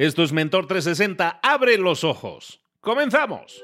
Esto 0.00 0.22
es 0.22 0.32
Mentor 0.32 0.66
360. 0.66 1.40
Abre 1.42 1.76
los 1.76 2.04
ojos. 2.04 2.62
¡Comenzamos! 2.80 3.62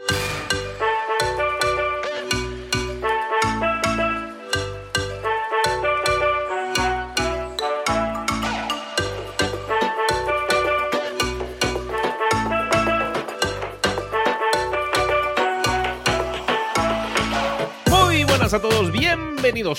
a 18.52 18.60
todos, 18.60 18.92
bienvenidos 18.92 19.35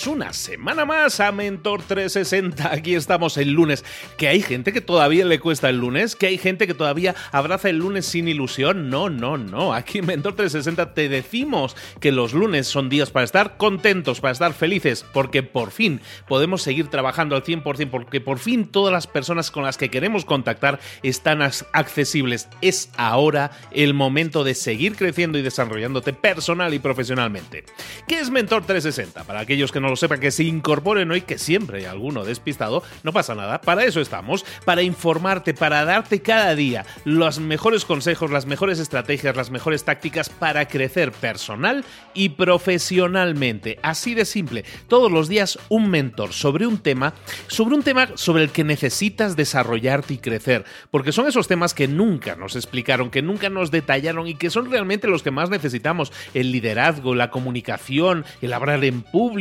una 0.08 0.32
semana 0.32 0.86
más 0.86 1.20
a 1.20 1.34
Mentor 1.34 1.82
360. 1.84 2.72
Aquí 2.74 2.96
estamos 2.96 3.36
el 3.36 3.52
lunes. 3.52 3.84
Que 4.18 4.30
hay 4.30 4.42
gente 4.42 4.72
que 4.72 4.80
todavía 4.80 5.26
le 5.26 5.42
cuesta 5.42 5.68
el 5.68 5.78
lunes, 5.78 6.16
que 6.16 6.28
hay 6.28 6.38
gente 6.38 6.68
que 6.68 6.74
todavía 6.74 7.16
abraza 7.34 7.70
el 7.70 7.80
lunes 7.80 8.06
sin 8.06 8.30
ilusión. 8.30 8.90
No, 8.90 9.10
no, 9.10 9.38
no. 9.38 9.74
Aquí 9.74 9.98
en 9.98 10.06
Mentor 10.06 10.36
360 10.36 10.94
te 10.94 11.10
decimos 11.10 11.76
que 12.00 12.14
los 12.14 12.34
lunes 12.34 12.66
son 12.66 12.88
días 12.88 13.12
para 13.12 13.26
estar 13.26 13.58
contentos, 13.58 14.22
para 14.22 14.32
estar 14.32 14.54
felices, 14.54 15.06
porque 15.12 15.44
por 15.44 15.72
fin 15.72 16.00
podemos 16.30 16.62
seguir 16.62 16.88
trabajando 16.88 17.36
al 17.36 17.44
100%, 17.44 17.90
porque 17.90 18.22
por 18.22 18.40
fin 18.40 18.68
todas 18.68 18.94
las 18.94 19.06
personas 19.06 19.52
con 19.52 19.64
las 19.64 19.78
que 19.78 19.90
queremos 19.90 20.24
contactar 20.24 20.80
están 21.04 21.42
accesibles. 21.42 22.48
Es 22.62 22.90
ahora 22.96 23.52
el 23.72 23.94
momento 23.94 24.46
de 24.46 24.56
seguir 24.56 24.96
creciendo 24.96 25.38
y 25.38 25.42
desarrollándote 25.42 26.14
personal 26.14 26.74
y 26.74 26.80
profesionalmente. 26.80 27.66
¿Qué 28.08 28.20
es 28.20 28.30
Mentor 28.30 28.66
360. 28.66 29.26
Para 29.26 29.46
aquellos 29.58 29.72
que 29.72 29.80
no 29.80 29.90
lo 29.90 29.96
sepan, 29.96 30.20
que 30.20 30.30
se 30.30 30.44
incorporen 30.44 31.10
hoy, 31.10 31.22
que 31.22 31.40
siempre 31.40 31.80
hay 31.80 31.86
alguno 31.86 32.24
despistado, 32.24 32.84
no 33.02 33.12
pasa 33.12 33.34
nada. 33.34 33.60
Para 33.60 33.86
eso 33.86 34.02
estamos, 34.02 34.46
para 34.66 34.84
informarte, 34.84 35.56
para 35.56 35.84
darte 35.84 36.22
cada 36.22 36.54
día 36.54 36.86
los 37.06 37.40
mejores 37.40 37.84
consejos, 37.84 38.30
las 38.30 38.46
mejores 38.46 38.78
estrategias, 38.78 39.36
las 39.36 39.50
mejores 39.50 39.84
tácticas 39.84 40.30
para 40.30 40.68
crecer 40.68 41.12
personal 41.12 41.84
y 42.14 42.30
profesionalmente. 42.30 43.80
Así 43.82 44.14
de 44.14 44.26
simple. 44.26 44.64
Todos 44.88 45.12
los 45.12 45.28
días 45.28 45.58
un 45.70 45.90
mentor 45.90 46.34
sobre 46.34 46.68
un 46.68 46.78
tema, 46.78 47.16
sobre 47.48 47.74
un 47.74 47.82
tema 47.82 48.10
sobre 48.14 48.44
el 48.44 48.52
que 48.52 48.64
necesitas 48.64 49.36
desarrollarte 49.36 50.14
y 50.14 50.18
crecer. 50.20 50.66
Porque 50.92 51.12
son 51.12 51.28
esos 51.28 51.48
temas 51.48 51.74
que 51.74 51.88
nunca 51.88 52.36
nos 52.36 52.56
explicaron, 52.56 53.10
que 53.10 53.24
nunca 53.24 53.50
nos 53.50 53.72
detallaron 53.72 54.28
y 54.28 54.36
que 54.36 54.52
son 54.52 54.70
realmente 54.70 55.08
los 55.08 55.24
que 55.24 55.32
más 55.32 55.50
necesitamos. 55.50 56.14
El 56.36 56.52
liderazgo, 56.52 57.16
la 57.16 57.32
comunicación, 57.32 58.24
el 58.44 58.54
hablar 58.54 58.84
en 58.84 59.02
público, 59.02 59.37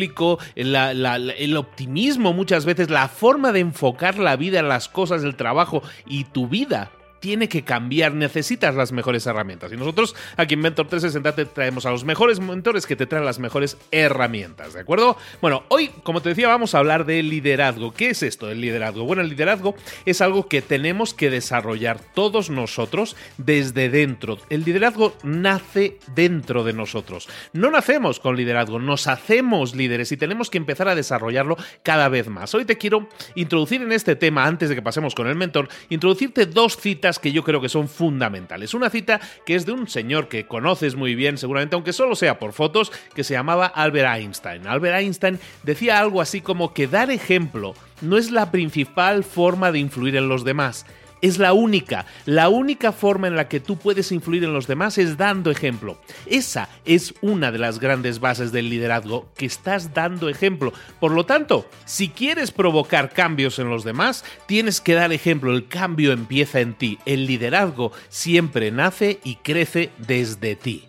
el 0.55 1.57
optimismo 1.57 2.33
muchas 2.33 2.65
veces, 2.65 2.91
la 2.91 3.09
forma 3.09 3.53
de 3.53 3.61
enfocar 3.61 4.19
la 4.19 4.37
vida, 4.37 4.63
las 4.63 4.89
cosas, 4.89 5.23
el 5.23 5.37
trabajo 5.37 5.83
y 6.07 6.25
tu 6.25 6.49
vida 6.49 6.91
tiene 7.27 7.49
que 7.49 7.65
cambiar, 7.65 8.15
necesitas 8.15 8.77
las 8.77 8.93
mejores 8.93 9.27
herramientas. 9.27 9.73
Y 9.73 9.77
nosotros 9.77 10.15
aquí 10.37 10.55
en 10.55 10.61
Mentor 10.61 10.87
360 10.87 11.35
te 11.35 11.45
traemos 11.45 11.85
a 11.85 11.91
los 11.91 12.05
mejores 12.05 12.39
mentores 12.39 12.87
que 12.87 12.95
te 12.95 13.05
traen 13.05 13.25
las 13.25 13.41
mejores 13.41 13.77
herramientas, 13.91 14.75
¿de 14.75 14.81
acuerdo? 14.83 15.17
Bueno, 15.43 15.65
hoy, 15.67 15.89
como 16.05 16.23
te 16.23 16.29
decía, 16.29 16.47
vamos 16.47 16.77
a 16.77 16.79
hablar 16.79 17.05
de 17.05 17.25
liderazgo. 17.25 17.93
¿Qué 17.93 18.11
es 18.11 18.23
esto 18.23 18.47
del 18.47 18.61
liderazgo? 18.61 19.03
Bueno, 19.03 19.23
el 19.23 19.31
liderazgo 19.31 19.75
es 20.05 20.21
algo 20.21 20.47
que 20.47 20.63
tenemos 20.63 21.15
que 21.15 21.29
desarrollar 21.29 21.99
todos 22.15 22.49
nosotros 22.49 23.17
desde 23.39 23.89
dentro. 23.89 24.39
El 24.49 24.65
liderazgo 24.65 25.17
nace 25.25 25.99
dentro 26.15 26.63
de 26.63 26.75
nosotros. 26.75 27.29
No 27.53 27.73
nacemos 27.73 28.21
con 28.21 28.37
liderazgo, 28.37 28.79
nos 28.79 29.09
hacemos 29.09 29.75
líderes 29.75 30.13
y 30.13 30.17
tenemos 30.17 30.49
que 30.49 30.59
empezar 30.59 30.87
a 30.87 30.95
desarrollarlo 30.95 31.57
cada 31.83 32.09
vez 32.09 32.29
más. 32.29 32.55
Hoy 32.55 32.65
te 32.65 32.79
quiero 32.79 33.09
introducir 33.35 33.83
en 33.83 33.91
este 33.91 34.15
tema, 34.15 34.47
antes 34.47 34.69
de 34.69 34.77
que 34.77 34.83
pasemos 34.83 35.17
con 35.17 35.27
el 35.27 35.35
mentor, 35.35 35.69
introducirte 35.89 36.47
dos 36.47 36.77
citas 36.77 37.16
que 37.19 37.33
yo 37.33 37.43
creo 37.45 37.61
que 37.61 37.69
son 37.69 37.89
fundamentales. 37.89 38.75
Una 38.75 38.91
cita 38.91 39.21
que 39.45 39.55
es 39.55 39.67
de 39.67 39.73
un 39.73 39.89
señor 39.89 40.29
que 40.29 40.47
conoces 40.47 40.95
muy 40.97 41.15
bien, 41.15 41.39
seguramente, 41.39 41.75
aunque 41.75 41.93
solo 41.93 42.15
sea 42.15 42.39
por 42.39 42.53
fotos, 42.53 42.93
que 43.15 43.25
se 43.25 43.35
llamaba 43.35 43.67
Albert 43.67 44.17
Einstein. 44.17 44.67
Albert 44.67 44.99
Einstein 44.99 45.39
decía 45.63 45.99
algo 45.99 46.21
así 46.21 46.41
como 46.41 46.73
que 46.73 46.87
dar 46.87 47.11
ejemplo 47.11 47.75
no 48.01 48.19
es 48.19 48.31
la 48.31 48.51
principal 48.51 49.25
forma 49.25 49.73
de 49.73 49.79
influir 49.79 50.17
en 50.17 50.29
los 50.29 50.45
demás 50.45 50.85
es 51.23 51.39
la 51.39 51.53
única. 51.53 52.07
La 52.25 52.49
única 52.49 52.93
forma 52.93 53.27
en 53.27 53.37
la 53.37 53.49
que 53.49 53.61
tú 53.61 53.77
puedes 53.77 54.13
influir 54.13 54.45
en 54.45 54.53
los 54.53 54.67
demás 54.67 54.99
es 54.99 55.17
dando 55.17 55.51
ejemplo. 55.51 55.99
Esa 56.27 56.69
es 56.85 57.15
una 57.21 57.53
de 57.53 57.59
las 57.59 57.79
grandes 57.79 58.21
bases 58.21 58.53
del 58.53 58.71
liderazgo, 58.71 59.29
que 59.37 59.47
estás 59.47 59.95
dando 59.95 60.29
ejemplo. 60.29 60.73
Por 61.01 61.13
lo 61.13 61.27
tanto, 61.27 61.69
si 61.85 62.09
quieres 62.09 62.51
provocar 62.51 63.13
cambios 63.13 63.59
en 63.59 63.71
los 63.71 63.85
demás, 63.85 64.25
tienes 64.47 64.81
que 64.81 64.95
dar 64.95 65.13
ejemplo. 65.13 65.53
El 65.53 65.69
cambio 65.69 66.13
empieza 66.13 66.61
en 66.61 66.75
ti. 66.75 66.99
El 67.07 67.27
liderazgo 67.27 67.93
siempre 68.09 68.71
nace 68.71 69.21
y 69.25 69.37
crece 69.37 69.91
desde 69.99 70.57
ti. 70.57 70.85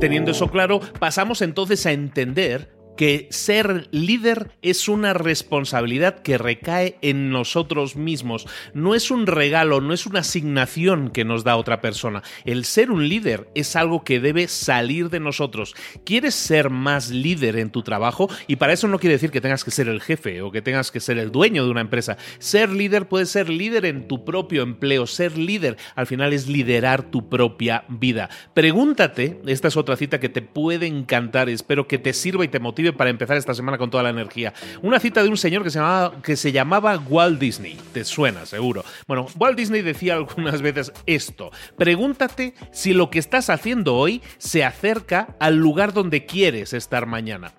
Teniendo 0.00 0.30
eso 0.30 0.48
claro, 0.48 0.80
pasamos 1.00 1.42
entonces 1.42 1.84
a 1.84 1.92
entender 1.92 2.77
que 2.98 3.28
ser 3.30 3.86
líder 3.92 4.50
es 4.60 4.88
una 4.88 5.14
responsabilidad 5.14 6.18
que 6.18 6.36
recae 6.36 6.98
en 7.00 7.30
nosotros 7.30 7.94
mismos. 7.94 8.48
No 8.74 8.96
es 8.96 9.12
un 9.12 9.28
regalo, 9.28 9.80
no 9.80 9.94
es 9.94 10.04
una 10.04 10.20
asignación 10.20 11.10
que 11.10 11.24
nos 11.24 11.44
da 11.44 11.56
otra 11.56 11.80
persona. 11.80 12.24
El 12.44 12.64
ser 12.64 12.90
un 12.90 13.08
líder 13.08 13.50
es 13.54 13.76
algo 13.76 14.02
que 14.02 14.18
debe 14.18 14.48
salir 14.48 15.10
de 15.10 15.20
nosotros. 15.20 15.76
¿Quieres 16.04 16.34
ser 16.34 16.70
más 16.70 17.10
líder 17.10 17.56
en 17.56 17.70
tu 17.70 17.84
trabajo? 17.84 18.28
Y 18.48 18.56
para 18.56 18.72
eso 18.72 18.88
no 18.88 18.98
quiere 18.98 19.14
decir 19.14 19.30
que 19.30 19.40
tengas 19.40 19.62
que 19.62 19.70
ser 19.70 19.86
el 19.86 20.00
jefe 20.00 20.42
o 20.42 20.50
que 20.50 20.60
tengas 20.60 20.90
que 20.90 20.98
ser 20.98 21.18
el 21.18 21.30
dueño 21.30 21.64
de 21.64 21.70
una 21.70 21.82
empresa. 21.82 22.16
Ser 22.40 22.68
líder 22.70 23.06
puede 23.06 23.26
ser 23.26 23.48
líder 23.48 23.84
en 23.84 24.08
tu 24.08 24.24
propio 24.24 24.64
empleo. 24.64 25.06
Ser 25.06 25.38
líder 25.38 25.76
al 25.94 26.08
final 26.08 26.32
es 26.32 26.48
liderar 26.48 27.12
tu 27.12 27.28
propia 27.28 27.84
vida. 27.88 28.28
Pregúntate, 28.54 29.40
esta 29.46 29.68
es 29.68 29.76
otra 29.76 29.96
cita 29.96 30.18
que 30.18 30.28
te 30.28 30.42
puede 30.42 30.88
encantar, 30.88 31.48
espero 31.48 31.86
que 31.86 31.98
te 31.98 32.12
sirva 32.12 32.44
y 32.44 32.48
te 32.48 32.58
motive 32.58 32.87
para 32.92 33.10
empezar 33.10 33.36
esta 33.36 33.54
semana 33.54 33.78
con 33.78 33.90
toda 33.90 34.02
la 34.02 34.10
energía. 34.10 34.52
Una 34.82 35.00
cita 35.00 35.22
de 35.22 35.28
un 35.28 35.36
señor 35.36 35.62
que 35.62 35.70
se 35.70 35.78
llamaba, 35.78 36.22
que 36.22 36.36
se 36.36 36.52
llamaba 36.52 36.98
Walt 36.98 37.38
Disney. 37.38 37.78
Te 37.92 38.04
suena, 38.04 38.46
seguro. 38.46 38.84
Bueno, 39.06 39.26
Walt 39.38 39.56
Disney 39.56 39.82
decía 39.82 40.14
algunas 40.14 40.62
veces 40.62 40.92
esto. 41.06 41.50
Pregúntate 41.76 42.54
si 42.72 42.92
lo 42.92 43.10
que 43.10 43.18
estás 43.18 43.50
haciendo 43.50 43.96
hoy 43.96 44.22
se 44.38 44.64
acerca 44.64 45.36
al 45.40 45.56
lugar 45.56 45.92
donde 45.92 46.26
quieres 46.26 46.72
estar 46.72 47.06
mañana. 47.06 47.52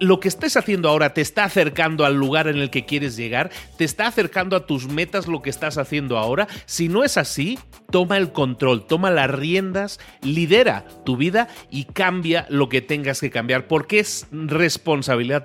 Lo 0.00 0.20
que 0.20 0.28
estés 0.28 0.56
haciendo 0.56 0.88
ahora 0.88 1.14
te 1.14 1.20
está 1.20 1.44
acercando 1.44 2.04
al 2.04 2.14
lugar 2.14 2.48
en 2.48 2.58
el 2.58 2.70
que 2.70 2.84
quieres 2.84 3.16
llegar, 3.16 3.50
te 3.76 3.84
está 3.84 4.06
acercando 4.06 4.56
a 4.56 4.66
tus 4.66 4.88
metas 4.88 5.26
lo 5.26 5.42
que 5.42 5.50
estás 5.50 5.78
haciendo 5.78 6.18
ahora. 6.18 6.48
Si 6.66 6.88
no 6.88 7.04
es 7.04 7.16
así, 7.16 7.58
toma 7.90 8.16
el 8.16 8.32
control, 8.32 8.86
toma 8.86 9.10
las 9.10 9.30
riendas, 9.30 10.00
lidera 10.22 10.84
tu 11.04 11.16
vida 11.16 11.48
y 11.70 11.84
cambia 11.84 12.46
lo 12.48 12.68
que 12.68 12.80
tengas 12.80 13.20
que 13.20 13.30
cambiar, 13.30 13.68
porque 13.68 14.00
es 14.00 14.26
responsabilidad 14.32 14.71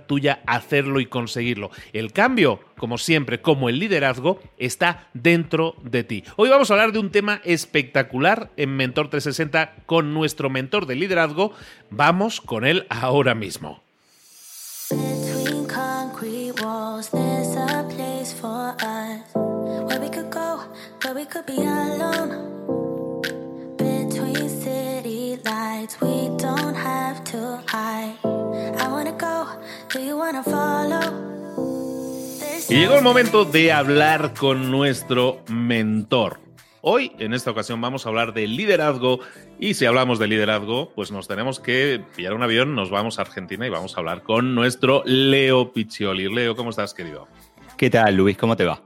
tuya 0.08 0.42
hacerlo 0.46 1.00
y 1.00 1.06
conseguirlo. 1.06 1.72
El 1.94 2.14
cambio, 2.14 2.60
como 2.78 2.98
siempre, 2.98 3.42
como 3.42 3.70
el 3.70 3.80
liderazgo, 3.80 4.40
está 4.58 5.10
dentro 5.14 5.76
de 5.84 6.04
ti. 6.04 6.24
Hoy 6.36 6.50
vamos 6.50 6.70
a 6.70 6.74
hablar 6.74 6.92
de 6.92 7.00
un 7.00 7.12
tema 7.12 7.42
espectacular 7.44 8.50
en 8.58 8.76
Mentor 8.76 9.10
360 9.10 9.84
con 9.86 10.14
nuestro 10.14 10.50
mentor 10.50 10.86
de 10.86 10.96
liderazgo. 10.96 11.54
Vamos 11.90 12.42
con 12.42 12.66
él 12.66 12.86
ahora 12.90 13.36
mismo. 13.36 13.82
Y 32.70 32.76
llegó 32.76 32.96
el 32.96 33.04
momento 33.04 33.46
de 33.46 33.72
hablar 33.72 34.34
con 34.34 34.70
nuestro 34.70 35.42
mentor. 35.48 36.40
Hoy, 36.82 37.14
en 37.20 37.34
esta 37.34 37.52
ocasión, 37.52 37.80
vamos 37.80 38.06
a 38.06 38.10
hablar 38.10 38.34
de 38.34 38.48
liderazgo. 38.48 39.20
Y 39.60 39.74
si 39.74 39.86
hablamos 39.86 40.20
de 40.20 40.28
liderazgo, 40.28 40.92
pues 40.94 41.12
nos 41.12 41.28
tenemos 41.28 41.60
que 41.60 42.04
pillar 42.16 42.34
un 42.34 42.44
avión, 42.44 42.76
nos 42.76 42.90
vamos 42.90 43.20
a 43.20 43.24
Argentina 43.24 43.66
y 43.66 43.70
vamos 43.70 43.96
a 43.96 44.00
hablar 44.00 44.24
con 44.24 44.56
nuestro 44.56 45.04
Leo 45.06 45.72
Piccioli. 45.72 46.34
Leo, 46.34 46.56
¿cómo 46.56 46.70
estás, 46.72 46.94
querido? 46.94 47.28
¿Qué 47.78 47.90
tal, 47.90 48.16
Luis? 48.16 48.38
¿Cómo 48.38 48.56
te 48.56 48.66
va? 48.66 48.82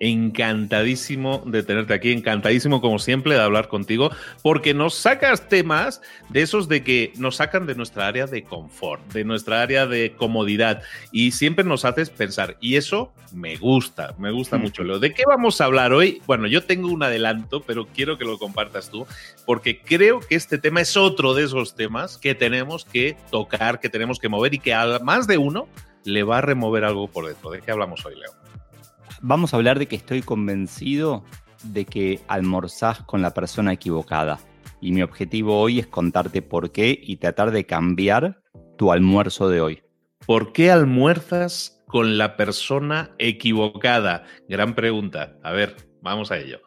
Encantadísimo 0.00 1.42
de 1.46 1.62
tenerte 1.62 1.94
aquí, 1.94 2.12
encantadísimo 2.12 2.80
como 2.80 2.98
siempre 2.98 3.34
de 3.34 3.40
hablar 3.40 3.68
contigo, 3.68 4.10
porque 4.42 4.74
nos 4.74 4.94
sacas 4.94 5.48
temas 5.48 6.00
de 6.28 6.42
esos 6.42 6.68
de 6.68 6.82
que 6.82 7.12
nos 7.16 7.36
sacan 7.36 7.66
de 7.66 7.74
nuestra 7.74 8.06
área 8.06 8.26
de 8.26 8.42
confort, 8.42 9.12
de 9.12 9.24
nuestra 9.24 9.62
área 9.62 9.86
de 9.86 10.12
comodidad 10.12 10.82
y 11.12 11.32
siempre 11.32 11.64
nos 11.64 11.84
haces 11.84 12.10
pensar 12.10 12.56
y 12.60 12.76
eso 12.76 13.12
me 13.32 13.56
gusta, 13.56 14.14
me 14.18 14.30
gusta 14.30 14.56
mucho. 14.56 14.84
Lo 14.84 14.98
de 14.98 15.12
qué 15.12 15.24
vamos 15.26 15.60
a 15.60 15.64
hablar 15.64 15.92
hoy, 15.92 16.22
bueno, 16.26 16.46
yo 16.46 16.64
tengo 16.64 16.88
un 16.88 17.02
adelanto, 17.02 17.62
pero 17.62 17.86
quiero 17.86 18.18
que 18.18 18.24
lo 18.24 18.38
compartas 18.38 18.90
tú, 18.90 19.06
porque 19.44 19.80
creo 19.80 20.20
que 20.20 20.34
este 20.34 20.58
tema 20.58 20.80
es 20.80 20.96
otro 20.96 21.34
de 21.34 21.44
esos 21.44 21.74
temas 21.74 22.18
que 22.18 22.34
tenemos 22.34 22.84
que 22.84 23.16
tocar, 23.30 23.80
que 23.80 23.88
tenemos 23.88 24.18
que 24.18 24.28
mover 24.28 24.54
y 24.54 24.58
que 24.58 24.74
a 24.74 24.98
más 25.00 25.26
de 25.26 25.38
uno 25.38 25.68
le 26.04 26.22
va 26.22 26.38
a 26.38 26.40
remover 26.40 26.84
algo 26.84 27.08
por 27.08 27.26
dentro. 27.26 27.50
¿De 27.50 27.60
qué 27.60 27.70
hablamos 27.70 28.04
hoy, 28.06 28.14
Leo? 28.16 28.47
Vamos 29.20 29.52
a 29.52 29.56
hablar 29.56 29.78
de 29.78 29.86
que 29.86 29.96
estoy 29.96 30.22
convencido 30.22 31.24
de 31.64 31.84
que 31.84 32.20
almorzás 32.28 33.02
con 33.02 33.22
la 33.22 33.34
persona 33.34 33.72
equivocada. 33.72 34.38
Y 34.80 34.92
mi 34.92 35.02
objetivo 35.02 35.60
hoy 35.60 35.80
es 35.80 35.86
contarte 35.86 36.40
por 36.42 36.70
qué 36.70 36.98
y 37.02 37.16
tratar 37.16 37.50
de 37.50 37.64
cambiar 37.64 38.40
tu 38.76 38.92
almuerzo 38.92 39.48
de 39.48 39.60
hoy. 39.60 39.82
¿Por 40.26 40.52
qué 40.52 40.70
almuerzas 40.70 41.82
con 41.86 42.16
la 42.16 42.36
persona 42.36 43.10
equivocada? 43.18 44.24
Gran 44.48 44.74
pregunta. 44.74 45.36
A 45.42 45.52
ver, 45.52 45.74
vamos 46.00 46.30
a 46.30 46.38
ello. 46.38 46.60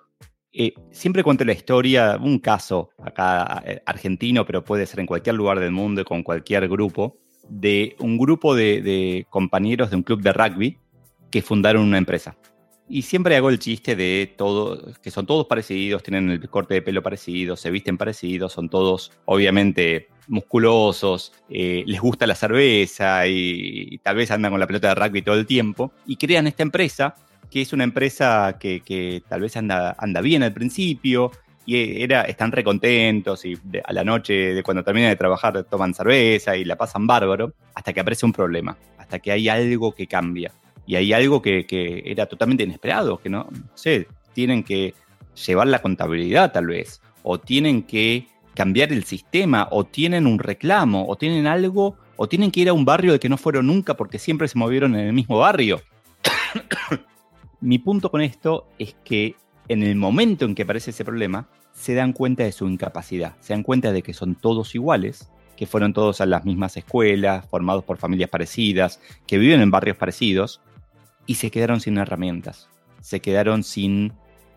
Eh, 0.52 0.74
siempre 0.92 1.24
cuento 1.24 1.46
la 1.46 1.54
historia, 1.54 2.18
un 2.22 2.40
caso 2.40 2.90
acá 3.02 3.64
eh, 3.66 3.82
argentino, 3.86 4.46
pero 4.46 4.66
puede 4.66 4.86
ser 4.86 5.00
en 5.00 5.06
cualquier 5.06 5.36
lugar 5.36 5.62
del 5.62 5.72
mundo, 5.72 6.04
con 6.04 6.24
cualquier 6.24 6.68
grupo, 6.68 7.18
de 7.48 7.96
un 8.00 8.18
grupo 8.18 8.54
de 8.56 9.26
compañeros 9.30 9.90
de 9.90 9.96
un 9.96 10.04
club 10.04 10.22
de 10.22 10.34
rugby 10.34 10.78
que 11.32 11.42
fundaron 11.42 11.84
una 11.84 11.98
empresa. 11.98 12.36
Y 12.94 13.04
siempre 13.04 13.38
hago 13.38 13.50
el 13.50 13.58
chiste 13.58 13.96
de 13.96 14.34
todo, 14.38 14.94
que 15.02 15.12
son 15.12 15.26
todos 15.26 15.48
parecidos, 15.48 16.04
tienen 16.04 16.30
el 16.30 16.50
corte 16.50 16.74
de 16.74 16.82
pelo 16.82 17.02
parecido, 17.02 17.56
se 17.56 17.72
visten 17.72 17.98
parecidos, 17.98 18.52
son 18.52 18.68
todos 18.68 19.14
obviamente 19.24 20.10
musculosos, 20.28 21.32
eh, 21.50 21.84
les 21.88 22.02
gusta 22.02 22.28
la 22.28 22.36
cerveza 22.36 23.26
y, 23.28 23.98
tal 24.04 24.18
vez 24.18 24.30
andan 24.30 24.52
con 24.52 24.60
la 24.60 24.68
pelota 24.68 24.90
de 24.90 24.96
rugby 24.96 25.22
todo 25.22 25.36
el 25.36 25.46
tiempo. 25.46 25.94
Y 26.06 26.18
crean 26.18 26.48
esta 26.48 26.64
empresa, 26.64 27.16
que 27.50 27.62
es 27.62 27.72
una 27.72 27.86
empresa 27.86 28.58
que, 28.60 29.24
tal 29.30 29.40
vez 29.40 29.56
anda, 29.56 29.96
anda 29.98 30.20
bien 30.20 30.44
al 30.44 30.52
principio, 30.52 31.32
y 31.66 32.02
era, 32.04 32.24
están 32.24 32.52
recontentos 32.52 33.46
y 33.46 33.58
a 33.86 33.94
la 33.94 34.04
noche 34.04 34.34
de 34.54 34.64
cuando 34.64 34.84
terminan 34.84 35.12
de 35.12 35.16
trabajar 35.16 35.64
toman 35.64 35.94
cerveza 35.94 36.58
y 36.58 36.66
la 36.66 36.76
pasan 36.76 37.08
bárbaro, 37.08 37.54
hasta 37.74 37.94
que 37.94 38.02
aparece 38.02 38.26
un 38.26 38.34
problema, 38.34 38.76
hasta 38.98 39.20
que 39.20 39.32
hay 39.32 39.48
algo 39.48 39.94
que 39.94 40.08
cambia 40.08 40.52
y 40.86 40.96
hay 40.96 41.14
algo 41.14 41.42
que, 41.42 41.66
era 42.06 42.26
totalmente 42.26 42.64
inesperado, 42.64 43.18
que 43.18 43.30
no, 43.30 43.48
sé, 43.76 44.08
tienen 44.34 44.64
que 44.64 44.94
llevar 45.46 45.68
la 45.68 45.82
contabilidad 45.82 46.52
tal 46.52 46.68
vez, 46.68 47.02
o 47.24 47.40
tienen 47.40 47.84
que 47.84 48.28
cambiar 48.54 48.92
el 48.92 49.04
sistema, 49.04 49.68
o 49.72 49.86
tienen 49.86 50.28
un 50.28 50.40
reclamo, 50.40 51.08
o 51.08 51.16
tienen 51.16 51.48
algo, 51.48 51.96
o 52.18 52.28
tienen 52.28 52.52
que 52.52 52.62
ir 52.62 52.70
a 52.70 52.74
un 52.74 52.86
barrio 52.86 53.14
de 53.14 53.20
que 53.20 53.30
no 53.30 53.38
fueron 53.38 53.68
nunca 53.68 53.96
porque 53.96 54.20
siempre 54.20 54.48
se 54.48 54.58
movieron 54.58 54.96
en 54.96 55.08
el 55.08 55.14
mismo 55.14 55.40
barrio. 55.40 55.82
Mi 57.62 57.80
punto 57.80 58.10
con 58.12 58.22
esto 58.22 58.68
es 58.78 58.96
que 59.04 59.36
en 59.68 59.84
el 59.84 59.96
momento 59.96 60.46
en 60.46 60.56
que 60.56 60.64
aparece 60.64 60.92
ese 60.92 61.06
problema, 61.06 61.48
se 61.74 61.94
dan 61.94 62.12
cuenta 62.14 62.44
de 62.44 62.52
su 62.52 62.68
incapacidad, 62.68 63.36
se 63.40 63.54
dan 63.54 63.64
cuenta 63.64 63.92
de 63.92 64.02
que 64.02 64.14
son 64.14 64.36
todos 64.36 64.76
iguales, 64.76 65.32
que 65.56 65.68
fueron 65.68 65.94
todos 65.94 66.22
a 66.22 66.26
las 66.26 66.44
mismas 66.44 66.76
escuelas, 66.76 67.46
formados 67.48 67.84
por 67.84 67.98
familias 67.98 68.30
parecidas, 68.30 69.00
que 69.28 69.38
viven 69.38 69.62
en 69.62 69.72
barrios 69.72 69.96
parecidos, 69.96 70.60
y 71.26 71.36
se 71.36 71.52
quedaron 71.52 71.80
sin 71.80 71.98
herramientas, 71.98 72.70
se 73.02 73.20
quedaron 73.20 73.64
sin 73.64 74.14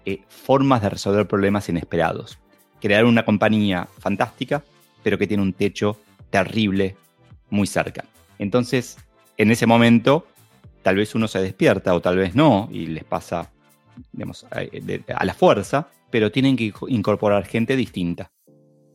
eh, 0.07 0.23
formas 0.29 0.83
de 0.83 0.91
resolver 0.91 1.27
problemas 1.27 1.69
inesperados. 1.69 2.39
Crearon 2.81 3.11
una 3.11 3.25
compañía 3.25 3.89
fantástica, 3.99 4.63
pero 5.03 5.19
que 5.19 5.27
tiene 5.27 5.43
un 5.43 5.53
techo 5.53 5.99
terrible 6.31 6.97
muy 7.51 7.67
cerca. 7.67 8.05
Entonces, 8.39 8.99
en 9.37 9.51
ese 9.51 9.67
momento, 9.67 10.27
tal 10.83 10.97
vez 10.97 11.15
uno 11.15 11.29
se 11.29 11.41
despierta 11.41 11.95
o 11.95 12.01
tal 12.01 12.17
vez 12.17 12.35
no, 12.35 12.69
y 12.71 12.87
les 12.87 13.05
pasa 13.05 13.51
a, 14.51 15.25
la 15.25 15.35
fuerza, 15.35 15.89
pero 16.11 16.31
tienen 16.31 16.57
que 16.57 16.73
incorporar 16.89 17.47
gente 17.47 17.77
distinta. 17.77 18.31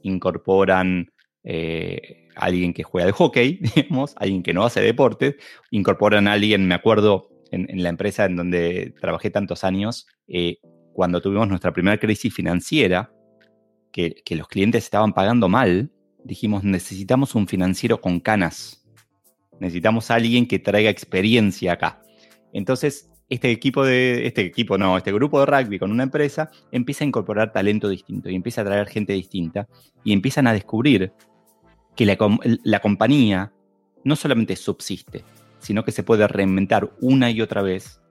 Incorporan 0.04 1.12
eh, 1.44 2.28
alguien 2.36 2.74
que 2.74 2.84
juega 2.84 3.08
de 3.08 3.12
hockey, 3.12 3.60
digamos, 3.76 4.14
alguien 4.18 4.44
que 4.44 4.54
no 4.54 4.64
hace 4.64 4.82
deporte, 4.82 5.38
incorporan 5.72 6.28
a 6.28 6.34
alguien, 6.34 6.68
me 6.68 6.76
acuerdo, 6.76 7.30
en, 7.52 7.84
la 7.84 7.90
empresa 7.90 8.26
en 8.26 8.36
donde 8.36 8.94
trabajé 9.00 9.30
tantos 9.30 9.64
años, 9.64 10.08
eh, 10.28 10.58
cuando 10.94 11.22
tuvimos 11.22 11.48
nuestra 11.48 11.74
primera 11.74 11.98
crisis 11.98 12.34
financiera, 12.34 13.12
que, 13.92 14.36
los 14.36 14.48
clientes 14.48 14.84
estaban 14.84 15.14
pagando 15.14 15.50
mal, 15.50 15.92
dijimos, 16.24 16.64
necesitamos 16.64 17.36
un 17.36 17.48
financiero 17.48 18.02
con 18.02 18.20
canas. 18.20 18.86
Necesitamos 19.60 20.12
alguien 20.12 20.48
que 20.48 20.60
traiga 20.60 20.90
experiencia 20.90 21.74
acá. 21.74 22.02
Entonces, 22.54 23.10
este 23.30 23.52
equipo 23.52 23.84
de, 23.84 24.26
este 24.26 24.42
equipo 24.42 24.78
no, 24.78 24.98
este 24.98 25.12
grupo 25.12 25.40
de 25.40 25.46
rugby 25.46 25.80
con 25.80 25.92
una 25.92 26.04
empresa 26.04 26.50
empieza 26.72 27.04
a 27.04 27.08
incorporar 27.08 27.52
talento 27.52 27.90
distinto 27.90 28.30
y 28.30 28.36
empieza 28.36 28.62
a 28.62 28.66
traer 28.66 28.88
gente 28.88 29.14
distinta 29.14 29.68
y 30.04 30.14
empiezan 30.14 30.48
a 30.48 30.54
descubrir 30.54 31.12
que 31.96 32.06
la 32.06 32.80
compañía 32.80 33.52
no 34.04 34.16
solamente 34.16 34.56
subsiste, 34.56 35.24
sino 35.60 35.84
que 35.84 35.92
se 35.92 36.04
puede 36.04 36.28
reinventar 36.28 36.92
una 37.02 37.32
y 37.32 37.42
otra 37.42 37.62
vez 37.62 38.02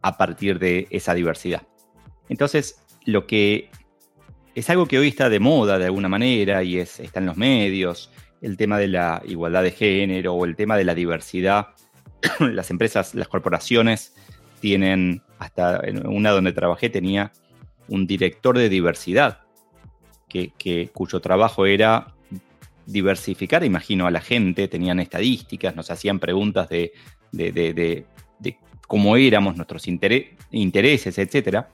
a 0.00 0.16
partir 0.16 0.58
de 0.58 0.86
esa 0.90 1.14
diversidad. 1.14 1.62
Entonces, 2.28 2.84
lo 3.04 3.26
que 3.26 3.70
es 4.54 4.70
algo 4.70 4.86
que 4.86 4.98
hoy 4.98 5.08
está 5.08 5.28
de 5.28 5.40
moda 5.40 5.78
de 5.78 5.86
alguna 5.86 6.08
manera 6.08 6.62
y 6.62 6.78
es, 6.78 7.00
está 7.00 7.20
en 7.20 7.26
los 7.26 7.36
medios, 7.36 8.10
el 8.40 8.56
tema 8.56 8.78
de 8.78 8.88
la 8.88 9.22
igualdad 9.24 9.62
de 9.62 9.70
género 9.70 10.34
o 10.34 10.44
el 10.44 10.56
tema 10.56 10.76
de 10.76 10.84
la 10.84 10.94
diversidad. 10.94 11.68
las 12.40 12.70
empresas, 12.70 13.14
las 13.14 13.28
corporaciones 13.28 14.14
tienen, 14.60 15.22
hasta 15.38 15.80
en 15.84 16.06
una 16.06 16.30
donde 16.30 16.52
trabajé 16.52 16.90
tenía 16.90 17.32
un 17.88 18.06
director 18.06 18.56
de 18.56 18.68
diversidad, 18.68 19.40
que, 20.28 20.90
cuyo 20.94 21.20
trabajo 21.20 21.66
era 21.66 22.11
diversificar, 22.92 23.64
imagino, 23.64 24.06
a 24.06 24.10
la 24.10 24.20
gente, 24.20 24.68
tenían 24.68 25.00
estadísticas, 25.00 25.74
nos 25.74 25.90
hacían 25.90 26.18
preguntas 26.18 26.68
de, 26.68 26.92
cómo 28.86 29.16
éramos, 29.16 29.56
nuestros 29.56 29.88
intereses, 29.88 31.18
etc. 31.18 31.64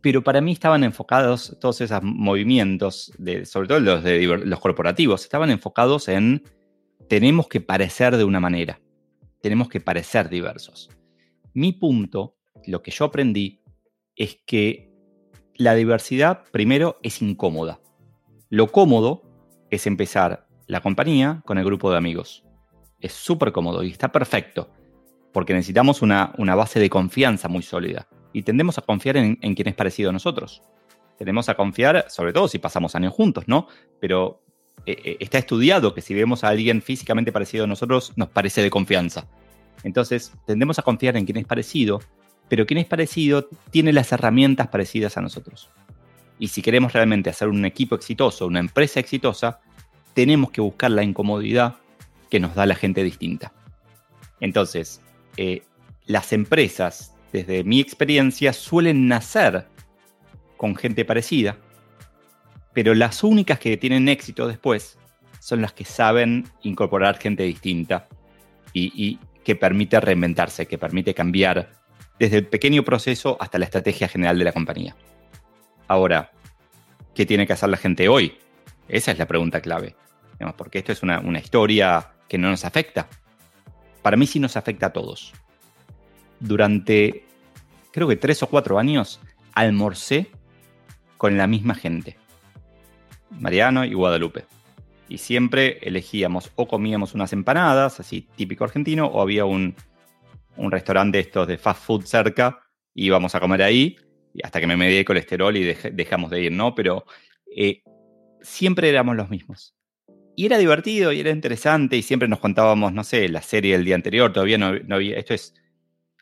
Pero 0.00 0.24
para 0.24 0.40
mí 0.40 0.52
estaban 0.52 0.84
enfocados, 0.84 1.56
todos 1.60 1.80
esos 1.80 2.02
movimientos, 2.02 3.12
sobre 3.44 3.68
todo 3.68 3.80
los, 3.80 4.02
de, 4.02 4.26
los 4.26 4.60
corporativos, 4.60 5.22
estaban 5.22 5.50
enfocados 5.50 6.08
en 6.08 6.42
tenemos 7.08 7.48
que 7.48 7.60
parecer 7.60 8.16
de 8.16 8.24
una 8.24 8.40
manera, 8.40 8.80
tenemos 9.40 9.68
que 9.68 9.80
parecer 9.80 10.28
diversos. 10.28 10.90
Mi 11.54 11.72
punto, 11.72 12.36
lo 12.66 12.82
que 12.82 12.90
yo 12.90 13.06
aprendí, 13.06 13.62
es 14.14 14.38
que 14.46 14.90
la 15.54 15.74
diversidad, 15.74 16.44
primero, 16.52 16.98
es 17.02 17.22
incómoda. 17.22 17.80
Lo 18.48 18.68
cómodo 18.68 19.27
es 19.70 19.86
empezar 19.86 20.46
la 20.66 20.80
compañía 20.80 21.42
con 21.44 21.58
el 21.58 21.64
grupo 21.64 21.90
de 21.90 21.96
amigos. 21.96 22.44
Es 23.00 23.12
súper 23.12 23.52
cómodo 23.52 23.82
y 23.82 23.90
está 23.90 24.10
perfecto, 24.10 24.70
porque 25.32 25.54
necesitamos 25.54 26.02
una, 26.02 26.32
base 26.36 26.80
de 26.80 26.90
confianza 26.90 27.48
muy 27.48 27.62
sólida 27.62 28.08
y 28.32 28.42
tendemos 28.42 28.78
a 28.78 28.82
confiar 28.82 29.16
en, 29.16 29.38
en 29.40 29.54
quien 29.54 29.68
es 29.68 29.74
parecido 29.74 30.10
a 30.10 30.12
nosotros. 30.12 30.62
Tendemos 31.16 31.48
a 31.48 31.54
confiar, 31.54 32.06
sobre 32.08 32.32
todo 32.32 32.48
si 32.48 32.58
pasamos 32.58 32.94
años 32.94 33.12
juntos, 33.12 33.44
¿no? 33.48 33.66
Pero 34.00 34.42
eh, 34.86 34.96
eh, 35.04 35.16
está 35.20 35.38
estudiado 35.38 35.94
que 35.94 36.00
si 36.00 36.14
vemos 36.14 36.44
a 36.44 36.48
alguien 36.48 36.82
físicamente 36.82 37.32
parecido 37.32 37.64
a 37.64 37.66
nosotros, 37.66 38.12
nos 38.16 38.28
parece 38.28 38.62
de 38.62 38.70
confianza. 38.70 39.26
Entonces, 39.82 40.32
tendemos 40.46 40.78
a 40.78 40.82
confiar 40.82 41.16
en 41.16 41.24
quien 41.24 41.38
es 41.38 41.44
parecido, 41.44 42.00
pero 42.48 42.66
quien 42.66 42.78
es 42.78 42.86
parecido 42.86 43.48
tiene 43.70 43.92
las 43.92 44.12
herramientas 44.12 44.68
parecidas 44.68 45.16
a 45.16 45.20
nosotros. 45.20 45.70
Y 46.38 46.48
si 46.48 46.62
queremos 46.62 46.92
realmente 46.92 47.30
hacer 47.30 47.48
un 47.48 47.64
equipo 47.64 47.94
exitoso, 47.94 48.46
una 48.46 48.60
empresa 48.60 49.00
exitosa, 49.00 49.60
tenemos 50.14 50.50
que 50.50 50.60
buscar 50.60 50.90
la 50.90 51.02
incomodidad 51.02 51.76
que 52.30 52.40
nos 52.40 52.54
da 52.54 52.66
la 52.66 52.74
gente 52.74 53.02
distinta. 53.02 53.52
Entonces, 54.40 55.00
eh, 55.36 55.62
las 56.06 56.32
empresas, 56.32 57.14
desde 57.32 57.64
mi 57.64 57.80
experiencia, 57.80 58.52
suelen 58.52 59.08
nacer 59.08 59.66
con 60.56 60.76
gente 60.76 61.04
parecida, 61.04 61.56
pero 62.72 62.94
las 62.94 63.24
únicas 63.24 63.58
que 63.58 63.76
tienen 63.76 64.08
éxito 64.08 64.46
después 64.46 64.98
son 65.40 65.62
las 65.62 65.72
que 65.72 65.84
saben 65.84 66.46
incorporar 66.62 67.18
gente 67.18 67.42
distinta 67.44 68.08
y, 68.72 69.18
que 69.44 69.56
permite 69.56 69.98
reinventarse, 69.98 70.66
que 70.66 70.76
permite 70.76 71.14
cambiar 71.14 71.72
desde 72.18 72.36
el 72.36 72.46
pequeño 72.46 72.84
proceso 72.84 73.38
hasta 73.40 73.58
la 73.58 73.64
estrategia 73.64 74.06
general 74.06 74.38
de 74.38 74.44
la 74.44 74.52
compañía. 74.52 74.94
Ahora, 75.88 76.30
¿qué 77.14 77.24
tiene 77.24 77.46
que 77.46 77.54
hacer 77.54 77.70
la 77.70 77.78
gente 77.78 78.08
hoy? 78.08 78.36
Esa 78.88 79.10
es 79.10 79.18
la 79.18 79.26
pregunta 79.26 79.60
clave. 79.62 79.96
Porque 80.56 80.78
esto 80.78 80.92
es 80.92 81.02
una, 81.02 81.20
historia 81.38 82.12
que 82.28 82.38
no 82.38 82.50
nos 82.50 82.64
afecta. 82.64 83.08
Para 84.02 84.16
mí 84.16 84.26
sí 84.26 84.38
nos 84.38 84.56
afecta 84.56 84.86
a 84.86 84.92
todos. 84.92 85.32
Durante, 86.38 87.24
creo 87.90 88.06
que 88.06 88.16
tres 88.16 88.42
o 88.42 88.48
cuatro 88.48 88.78
años, 88.78 89.20
almorcé 89.54 90.30
con 91.16 91.36
la 91.36 91.46
misma 91.46 91.74
gente. 91.74 92.16
Mariano 93.30 93.84
y 93.84 93.94
Guadalupe. 93.94 94.44
Y 95.08 95.18
siempre 95.18 95.78
elegíamos 95.82 96.52
o 96.54 96.68
comíamos 96.68 97.14
unas 97.14 97.32
empanadas, 97.32 97.98
así 97.98 98.28
típico 98.36 98.64
argentino, 98.64 99.06
o 99.06 99.22
había 99.22 99.46
un, 99.46 99.74
un 100.56 100.70
restaurante 100.70 101.18
estos 101.18 101.48
de 101.48 101.56
fast 101.56 101.82
food 101.82 102.04
cerca, 102.04 102.60
y 102.94 103.06
íbamos 103.06 103.34
a 103.34 103.40
comer 103.40 103.62
ahí, 103.62 103.96
hasta 104.42 104.60
que 104.60 104.66
me 104.66 104.76
medí 104.76 104.96
el 104.96 105.04
colesterol 105.04 105.56
y 105.56 105.74
dejamos 105.92 106.30
de 106.30 106.42
ir, 106.42 106.52
¿no? 106.52 106.74
Pero 106.74 107.04
eh, 107.54 107.82
siempre 108.40 108.88
éramos 108.88 109.16
los 109.16 109.30
mismos. 109.30 109.74
Y 110.36 110.46
era 110.46 110.58
divertido 110.58 111.12
y 111.12 111.20
era 111.20 111.30
interesante, 111.30 111.96
y 111.96 112.02
siempre 112.02 112.28
nos 112.28 112.38
contábamos, 112.38 112.92
no 112.92 113.02
sé, 113.02 113.28
la 113.28 113.42
serie 113.42 113.72
del 113.72 113.84
día 113.84 113.96
anterior, 113.96 114.32
todavía 114.32 114.56
no, 114.56 114.78
había, 114.94 115.16
esto 115.18 115.34
es 115.34 115.54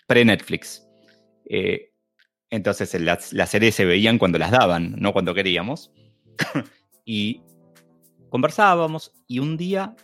pre-Netflix. 0.06 0.86
Eh, 1.48 1.92
entonces 2.48 2.98
las, 3.00 3.32
las 3.32 3.50
series 3.50 3.74
se 3.74 3.84
veían 3.84 4.18
cuando 4.18 4.38
las 4.38 4.50
daban, 4.50 4.94
no 4.98 5.12
cuando 5.12 5.34
queríamos. 5.34 5.92
y 7.04 7.42
conversábamos 8.30 9.12
y 9.26 9.38
un 9.38 9.56
día 9.56 9.94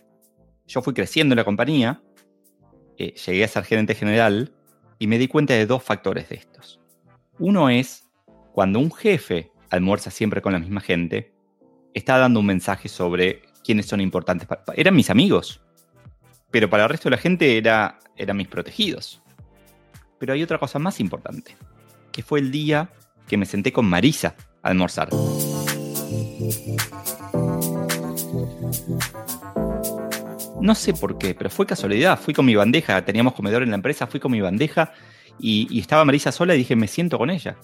yo 0.67 0.81
fui 0.81 0.93
creciendo 0.93 1.33
en 1.33 1.37
la 1.37 1.43
compañía, 1.43 2.01
eh, 2.97 3.13
llegué 3.13 3.43
a 3.43 3.47
ser 3.47 3.63
gerente 3.63 3.95
general 3.95 4.53
y 4.99 5.07
me 5.07 5.17
di 5.17 5.27
cuenta 5.27 5.53
de 5.53 5.65
dos 5.65 5.83
factores 5.83 6.29
de 6.29 6.35
estos. 6.35 6.79
Uno 7.39 7.69
es 7.69 8.02
cuando 8.53 8.79
un 8.79 8.91
jefe 8.91 9.51
almuerza 9.71 10.11
siempre 10.11 10.41
con 10.41 10.53
la 10.53 10.59
misma 10.59 10.79
gente, 10.79 11.33
está 11.93 12.17
dando 12.19 12.39
un 12.39 12.45
mensaje 12.45 12.87
sobre 12.87 13.41
quiénes 13.63 13.87
son 13.87 13.99
importantes. 13.99 14.47
Para, 14.47 14.63
eran 14.75 14.95
mis 14.95 15.09
amigos, 15.09 15.59
pero 16.51 16.69
para 16.69 16.83
el 16.83 16.89
resto 16.89 17.09
de 17.09 17.15
la 17.15 17.21
gente 17.21 17.57
era, 17.57 17.99
eran 18.15 18.37
mis 18.37 18.47
protegidos. 18.47 19.21
Pero 20.19 20.33
hay 20.33 20.43
otra 20.43 20.59
cosa 20.59 20.77
más 20.77 20.99
importante, 20.99 21.57
que 22.11 22.21
fue 22.21 22.39
el 22.39 22.51
día 22.51 22.91
que 23.27 23.37
me 23.37 23.47
senté 23.47 23.73
con 23.73 23.85
Marisa 23.85 24.35
a 24.61 24.69
almorzar. 24.69 25.09
No 30.61 30.75
sé 30.75 30.93
por 30.93 31.17
qué, 31.17 31.33
pero 31.33 31.49
fue 31.49 31.65
casualidad. 31.65 32.19
Fui 32.19 32.33
con 32.33 32.45
mi 32.45 32.55
bandeja, 32.55 33.03
teníamos 33.03 33.33
comedor 33.33 33.63
en 33.63 33.71
la 33.71 33.75
empresa, 33.75 34.07
fui 34.07 34.19
con 34.19 34.31
mi 34.31 34.39
bandeja 34.39 34.93
y, 35.39 35.79
estaba 35.79 36.05
Marisa 36.05 36.31
sola 36.31 36.55
y 36.55 36.59
dije, 36.59 36.75
me 36.75 36.87
siento 36.87 37.17
con 37.17 37.29
ella. 37.29 37.57